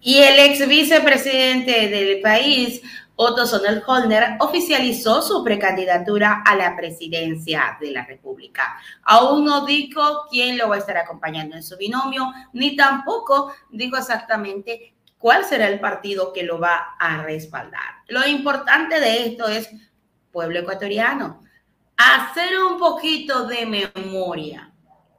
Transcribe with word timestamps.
Y 0.00 0.18
el 0.18 0.38
ex 0.38 0.66
vicepresidente 0.66 1.88
del 1.88 2.22
país, 2.22 2.80
Otto 3.16 3.44
Sonnenholner, 3.44 4.36
oficializó 4.40 5.20
su 5.20 5.44
precandidatura 5.44 6.42
a 6.46 6.56
la 6.56 6.74
presidencia 6.74 7.76
de 7.78 7.90
la 7.90 8.06
República. 8.06 8.78
Aún 9.02 9.44
no 9.44 9.66
dijo 9.66 10.26
quién 10.30 10.56
lo 10.56 10.70
va 10.70 10.76
a 10.76 10.78
estar 10.78 10.96
acompañando 10.96 11.54
en 11.54 11.62
su 11.62 11.76
binomio, 11.76 12.32
ni 12.54 12.76
tampoco 12.76 13.52
dijo 13.68 13.98
exactamente 13.98 14.94
cuál 15.18 15.44
será 15.44 15.68
el 15.68 15.80
partido 15.80 16.32
que 16.32 16.44
lo 16.44 16.58
va 16.58 16.96
a 16.98 17.22
respaldar. 17.22 17.96
Lo 18.08 18.26
importante 18.26 19.00
de 19.00 19.26
esto 19.26 19.48
es, 19.48 19.68
pueblo 20.32 20.60
ecuatoriano, 20.60 21.42
hacer 21.98 22.58
un 22.58 22.78
poquito 22.78 23.46
de 23.46 23.66
memoria 23.94 24.69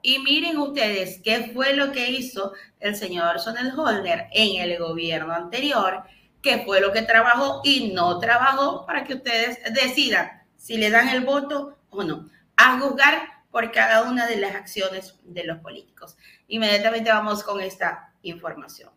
y 0.01 0.19
miren 0.19 0.57
ustedes 0.57 1.19
qué 1.23 1.51
fue 1.53 1.73
lo 1.73 1.91
que 1.91 2.09
hizo 2.09 2.53
el 2.79 2.95
señor 2.95 3.39
Sonnenholder 3.39 4.27
en 4.31 4.61
el 4.61 4.79
gobierno 4.79 5.33
anterior, 5.33 6.03
qué 6.41 6.63
fue 6.65 6.81
lo 6.81 6.91
que 6.91 7.03
trabajó 7.03 7.61
y 7.63 7.93
no 7.93 8.19
trabajó 8.19 8.85
para 8.85 9.03
que 9.03 9.15
ustedes 9.15 9.59
decidan 9.73 10.43
si 10.57 10.77
le 10.77 10.89
dan 10.89 11.09
el 11.09 11.21
voto 11.23 11.77
o 11.89 12.03
no, 12.03 12.29
a 12.57 12.79
juzgar 12.79 13.21
por 13.51 13.71
cada 13.71 14.03
una 14.03 14.27
de 14.27 14.37
las 14.37 14.55
acciones 14.55 15.15
de 15.23 15.43
los 15.43 15.59
políticos. 15.59 16.17
Inmediatamente 16.47 17.11
vamos 17.11 17.43
con 17.43 17.59
esta 17.61 18.13
información. 18.21 18.91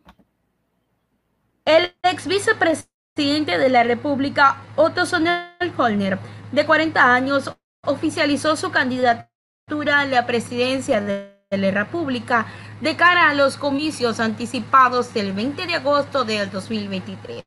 El 1.64 1.94
ex 2.02 2.26
vicepresidente 2.26 3.58
de 3.58 3.68
la 3.70 3.82
República, 3.84 4.62
Otto 4.76 5.06
Sonnenholder, 5.06 6.18
de 6.52 6.66
40 6.66 7.14
años, 7.14 7.50
oficializó 7.82 8.56
su 8.56 8.70
candidatura 8.70 9.33
la 9.66 10.26
presidencia 10.26 11.00
de 11.00 11.34
la 11.50 11.70
República 11.70 12.46
de 12.80 12.96
cara 12.96 13.30
a 13.30 13.34
los 13.34 13.56
comicios 13.56 14.20
anticipados 14.20 15.14
del 15.14 15.32
20 15.32 15.66
de 15.66 15.74
agosto 15.74 16.24
del 16.24 16.50
2023. 16.50 17.42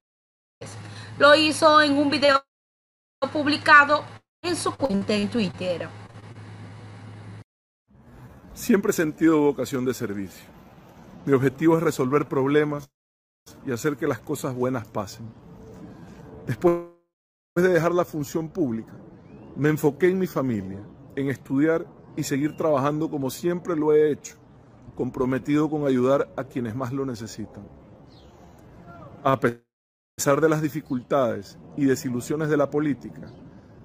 Lo 1.20 1.36
hizo 1.36 1.82
en 1.82 1.94
un 1.94 2.10
video 2.10 2.44
publicado 3.32 4.04
en 4.42 4.56
su 4.56 4.76
cuenta 4.76 5.14
en 5.14 5.30
Twitter. 5.30 5.88
Siempre 8.54 8.92
he 8.92 8.94
sentido 8.94 9.40
vocación 9.42 9.86
de 9.86 9.94
servicio. 9.94 10.46
Mi 11.26 11.34
objetivo 11.34 11.78
es 11.78 11.84
resolver 11.84 12.28
problemas 12.28 12.90
y 13.66 13.72
hacer 13.72 13.98
que 13.98 14.08
las 14.08 14.20
cosas 14.20 14.56
buenas 14.56 14.88
pasen. 14.88 15.28
Después 16.48 16.78
de 17.56 17.68
dejar 17.68 17.94
la 17.94 18.06
función 18.06 18.50
pública, 18.50 18.94
me 19.56 19.70
enfoqué 19.70 20.10
en 20.10 20.20
mi 20.20 20.28
familia, 20.28 20.80
en 21.16 21.30
estudiar 21.30 21.86
y 22.18 22.24
seguir 22.24 22.58
trabajando 22.58 23.10
como 23.10 23.30
siempre 23.30 23.76
lo 23.76 23.94
he 23.94 24.12
hecho, 24.12 24.36
comprometido 24.96 25.70
con 25.70 25.86
ayudar 25.86 26.34
a 26.36 26.44
quienes 26.44 26.76
más 26.76 26.92
lo 26.92 27.06
necesitan. 27.06 27.66
A 29.24 29.40
pesar 29.40 30.42
de 30.42 30.50
las 30.50 30.62
dificultades 30.62 31.60
y 31.78 31.86
desilusiones 31.86 32.50
de 32.50 32.58
la 32.58 32.72
política, 32.72 33.32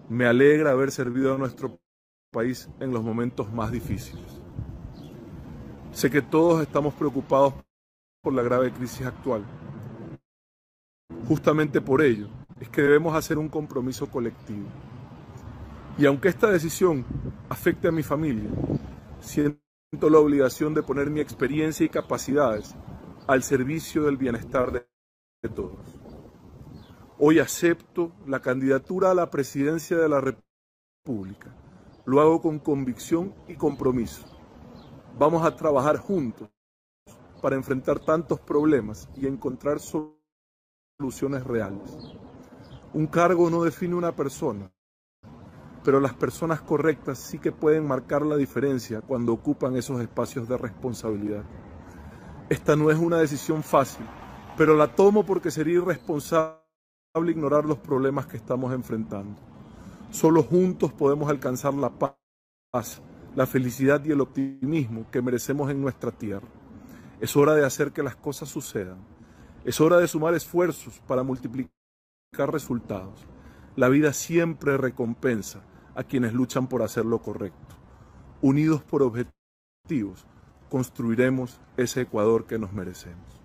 me 0.09 0.27
alegra 0.27 0.71
haber 0.71 0.91
servido 0.91 1.35
a 1.35 1.39
nuestro 1.39 1.79
país 2.33 2.71
en 2.81 2.91
los 2.91 3.05
momentos 3.05 3.53
más 3.53 3.71
difíciles. 3.71 4.41
Sé 5.93 6.11
que 6.11 6.23
todos 6.23 6.63
estamos 6.63 6.95
preocupados 6.95 7.53
por 8.23 8.33
la 8.33 8.43
grave 8.43 8.73
crisis 8.73 9.07
actual. 9.07 9.45
Justamente 11.29 11.83
por 11.83 12.01
ello 12.01 12.29
es 12.59 12.71
que 12.71 12.81
debemos 12.81 13.15
hacer 13.15 13.37
un 13.37 13.51
compromiso 13.51 14.11
colectivo 14.11 14.69
y 15.99 16.07
aunque 16.07 16.29
esta 16.29 16.51
decisión 16.51 17.05
afecte 17.49 17.89
a 17.89 17.93
mi 17.93 18.03
familia, 18.03 18.51
siento 19.21 19.61
la 20.11 20.19
obligación 20.19 20.75
de 20.75 20.83
poner 20.83 21.11
mi 21.11 21.21
experiencia 21.21 21.85
y 21.85 21.91
capacidades 21.91 22.75
al 23.27 23.43
servicio 23.43 24.05
del 24.05 24.17
bienestar 24.17 24.73
de, 24.73 24.87
todos. 25.55 25.81
Hoy 27.19 27.41
acepto 27.41 28.13
la 28.27 28.41
candidatura 28.41 29.11
a 29.11 29.15
la 29.15 29.31
presidencia 29.31 29.97
de 29.97 30.09
la 30.09 30.21
República. 30.21 31.55
Lo 32.05 32.21
hago 32.21 32.41
con 32.41 32.59
convicción 32.59 33.35
y 33.49 33.55
compromiso. 33.55 34.25
Vamos 35.19 35.45
a 35.45 35.55
trabajar 35.55 35.99
juntos 35.99 36.49
para 37.43 37.57
enfrentar 37.57 37.99
tantos 38.01 38.41
problemas 38.41 39.09
y 39.17 39.27
encontrar 39.27 39.79
soluciones 39.81 41.45
reales. 41.45 41.97
Un 42.95 43.07
cargo 43.09 43.51
no 43.51 43.65
define 43.65 43.95
una 43.95 44.15
persona, 44.15 44.71
pero 45.85 46.01
las 46.01 46.15
personas 46.15 46.61
correctas 46.61 47.19
sí 47.19 47.39
que 47.39 47.53
pueden 47.53 47.87
marcar 47.87 48.23
la 48.23 48.37
diferencia 48.37 49.01
cuando 49.01 49.33
ocupan 49.33 49.77
esos 49.77 50.01
espacios 50.01 50.49
de 50.49 50.57
responsabilidad. 50.57 51.43
Esta 52.49 52.77
no 52.77 52.91
es 52.91 52.99
una 52.99 53.19
decisión 53.19 53.63
fácil, 53.63 54.07
pero 54.57 54.77
la 54.77 54.95
tomo 54.95 55.25
porque 55.25 55.51
sería 55.51 55.79
irresponsable 55.79 56.61
ignorar 57.27 57.65
los 57.65 57.79
problemas 57.79 58.27
que 58.27 58.37
estamos 58.37 58.73
enfrentando. 58.73 59.37
Solo 60.11 60.43
juntos 60.43 60.93
podemos 60.93 61.29
alcanzar 61.31 61.75
la 61.75 61.91
paz, 61.91 63.03
la 63.35 63.47
felicidad 63.47 64.05
y 64.05 64.13
el 64.13 64.21
optimismo 64.21 65.07
que 65.11 65.23
merecemos 65.23 65.71
en 65.71 65.81
nuestra 65.81 66.13
tierra. 66.13 66.47
Es 67.21 67.37
hora 67.37 67.55
de 67.55 67.65
hacer 67.65 67.93
que 67.93 68.03
las 68.03 68.17
cosas 68.17 68.49
sucedan. 68.49 68.99
Es 69.65 69.81
hora 69.81 69.97
de 69.99 70.09
sumar 70.09 70.35
esfuerzos 70.35 71.01
para 71.07 71.23
multiplicar 71.23 71.71
resultados. 72.51 73.27
La 73.75 73.89
vida 73.89 74.13
siempre 74.13 74.77
recompensa 74.77 75.63
a 75.95 76.05
quienes 76.05 76.33
luchan 76.33 76.67
por 76.67 76.83
hacer 76.83 77.05
lo 77.05 77.21
correcto. 77.21 77.77
Unidos 78.41 78.83
por 78.83 79.03
objetivos, 79.03 80.25
construiremos 80.71 81.59
ese 81.77 82.03
Ecuador 82.03 82.47
que 82.47 82.59
nos 82.59 82.73
merecemos. 82.73 83.43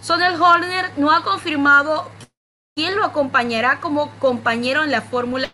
Sonel 0.00 0.40
Horner 0.40 0.96
no 0.96 1.10
ha 1.10 1.22
confirmado 1.24 2.10
quién 2.76 2.96
lo 2.96 3.04
acompañará 3.04 3.80
como 3.80 4.10
compañero 4.18 4.84
en 4.84 4.90
la 4.90 5.02
fórmula 5.02 5.52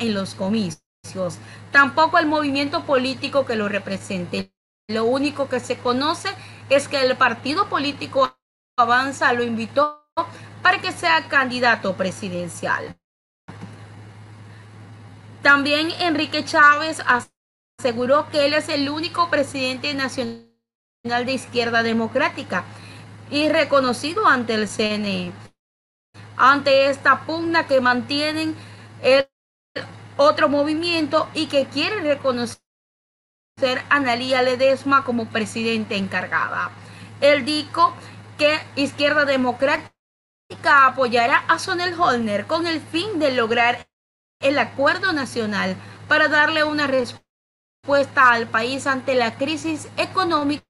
en 0.00 0.14
los 0.14 0.34
comicios. 0.34 1.38
Tampoco 1.70 2.18
el 2.18 2.26
movimiento 2.26 2.84
político 2.84 3.46
que 3.46 3.56
lo 3.56 3.68
represente. 3.68 4.52
Lo 4.88 5.04
único 5.04 5.48
que 5.48 5.60
se 5.60 5.78
conoce 5.78 6.28
es 6.68 6.88
que 6.88 7.00
el 7.00 7.16
partido 7.16 7.68
político 7.68 8.36
Avanza 8.76 9.32
lo 9.32 9.42
invitó 9.42 10.04
para 10.66 10.80
que 10.80 10.90
sea 10.90 11.28
candidato 11.28 11.96
presidencial. 11.96 12.98
También 15.40 15.92
Enrique 16.00 16.44
Chávez 16.44 17.00
aseguró 17.78 18.28
que 18.30 18.46
él 18.46 18.54
es 18.54 18.68
el 18.68 18.90
único 18.90 19.30
presidente 19.30 19.94
nacional 19.94 20.44
de 21.04 21.32
izquierda 21.32 21.84
democrática 21.84 22.64
y 23.30 23.48
reconocido 23.48 24.26
ante 24.26 24.54
el 24.54 24.66
CNE. 24.66 25.30
Ante 26.36 26.90
esta 26.90 27.20
pugna 27.26 27.68
que 27.68 27.80
mantienen 27.80 28.56
el 29.04 29.28
otro 30.16 30.48
movimiento 30.48 31.28
y 31.32 31.46
que 31.46 31.66
quiere 31.66 32.00
reconocer 32.00 32.58
a 33.88 33.94
Analía 33.94 34.42
Ledesma 34.42 35.04
como 35.04 35.26
presidente 35.26 35.94
encargada. 35.94 36.72
Él 37.20 37.44
dijo 37.44 37.94
que 38.36 38.58
Izquierda 38.74 39.24
Democrática 39.24 39.95
apoyará 40.96 41.38
a 41.48 41.58
Sonel 41.58 41.94
Holner 41.98 42.46
con 42.46 42.66
el 42.66 42.80
fin 42.80 43.18
de 43.18 43.32
lograr 43.32 43.86
el 44.40 44.58
acuerdo 44.58 45.12
nacional 45.12 45.76
para 46.08 46.28
darle 46.28 46.64
una 46.64 46.86
respuesta 46.86 48.32
al 48.32 48.48
país 48.48 48.86
ante 48.86 49.14
la 49.14 49.36
crisis 49.36 49.88
económica 49.96 50.62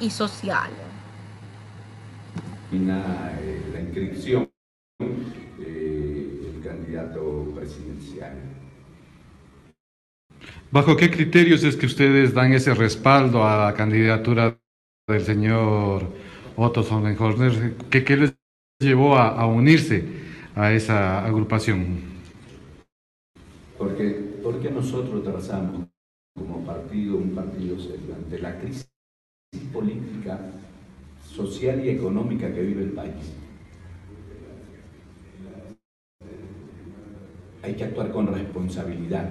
y 0.00 0.10
social. 0.10 0.70
Eh, 2.72 3.62
la 3.72 3.80
inscripción 3.80 4.50
del 4.98 6.60
candidato 6.62 7.52
presidencial. 7.54 8.32
¿Bajo 10.70 10.96
qué 10.96 11.10
criterios 11.10 11.62
es 11.62 11.76
que 11.76 11.86
ustedes 11.86 12.34
dan 12.34 12.52
ese 12.52 12.74
respaldo 12.74 13.46
a 13.46 13.66
la 13.66 13.74
candidatura 13.74 14.58
del 15.06 15.24
señor 15.24 16.10
Otto 16.56 16.82
Sonnenhorner? 16.82 17.76
¿Qué, 17.90 18.02
qué 18.02 18.16
les 18.16 18.34
llevó 18.80 19.16
a, 19.16 19.46
unirse 19.46 20.04
a 20.54 20.72
esa 20.72 21.24
agrupación? 21.24 22.14
Porque, 23.78 24.38
porque 24.42 24.70
nosotros 24.70 25.22
trazamos 25.22 25.86
como 26.34 26.64
partido 26.64 27.16
un 27.16 27.34
partido 27.34 27.76
ante 28.14 28.38
la 28.38 28.58
crisis 28.58 28.88
política, 29.72 30.38
social 31.22 31.84
y 31.84 31.90
económica 31.90 32.52
que 32.52 32.62
vive 32.62 32.82
el 32.82 32.90
país. 32.90 33.32
Hay 37.62 37.74
que 37.74 37.84
actuar 37.84 38.10
con 38.10 38.26
responsabilidad 38.26 39.30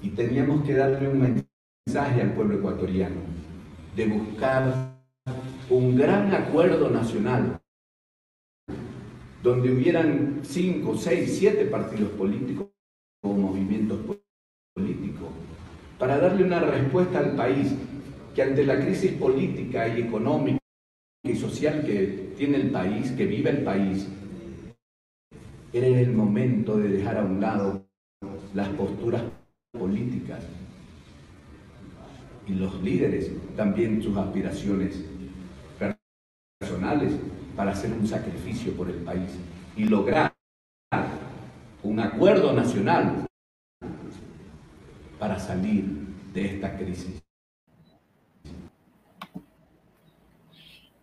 y 0.00 0.10
teníamos 0.10 0.64
que 0.64 0.74
darle 0.74 1.08
un 1.08 1.44
mensaje 1.86 2.22
al 2.22 2.32
pueblo 2.32 2.56
ecuatoriano 2.56 3.20
de 3.94 4.06
buscar 4.06 4.94
un 5.68 5.96
gran 5.96 6.32
acuerdo 6.32 6.88
nacional 6.88 7.60
donde 9.42 9.72
hubieran 9.72 10.40
cinco, 10.42 10.96
seis, 10.96 11.36
siete 11.38 11.64
partidos 11.66 12.10
políticos 12.10 12.68
o 13.22 13.32
movimientos 13.32 13.98
políticos, 14.74 15.28
para 15.98 16.18
darle 16.18 16.44
una 16.44 16.60
respuesta 16.60 17.18
al 17.18 17.36
país 17.36 17.72
que 18.34 18.42
ante 18.42 18.64
la 18.64 18.80
crisis 18.80 19.12
política 19.12 19.88
y 19.88 20.02
económica 20.02 20.58
y 21.24 21.34
social 21.34 21.84
que 21.84 22.32
tiene 22.36 22.56
el 22.56 22.70
país, 22.70 23.10
que 23.12 23.26
vive 23.26 23.50
el 23.50 23.64
país, 23.64 24.06
era 25.72 25.86
el 25.86 26.12
momento 26.12 26.78
de 26.78 26.88
dejar 26.88 27.18
a 27.18 27.24
un 27.24 27.40
lado 27.40 27.86
las 28.54 28.68
posturas 28.70 29.22
políticas 29.72 30.42
y 32.46 32.54
los 32.54 32.82
líderes 32.82 33.30
también 33.56 34.02
sus 34.02 34.16
aspiraciones 34.16 35.04
personales 36.60 37.12
hacer 37.70 37.92
un 37.92 38.06
sacrificio 38.06 38.76
por 38.76 38.88
el 38.90 38.96
país 38.96 39.30
y 39.76 39.84
lograr 39.84 40.32
un 41.82 42.00
acuerdo 42.00 42.52
nacional 42.52 43.26
para 45.18 45.38
salir 45.38 45.84
de 46.32 46.46
esta 46.46 46.76
crisis. 46.76 47.22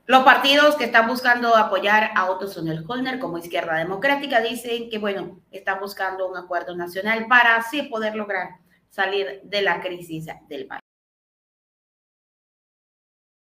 Los 0.07 0.23
partidos 0.23 0.75
que 0.75 0.83
están 0.83 1.07
buscando 1.07 1.55
apoyar 1.55 2.11
a 2.15 2.29
Otto 2.29 2.47
Sonel 2.47 2.85
Holner 2.87 3.17
como 3.17 3.39
Izquierda 3.39 3.75
Democrática 3.77 4.39
dicen 4.39 4.89
que, 4.91 4.99
bueno, 4.99 5.41
están 5.49 5.79
buscando 5.79 6.29
un 6.29 6.37
acuerdo 6.37 6.75
nacional 6.75 7.25
para 7.27 7.55
así 7.55 7.81
poder 7.83 8.15
lograr 8.15 8.59
salir 8.89 9.41
de 9.43 9.61
la 9.63 9.81
crisis 9.81 10.27
del 10.47 10.67
país. 10.67 10.84